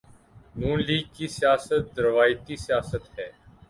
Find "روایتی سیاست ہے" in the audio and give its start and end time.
1.99-3.27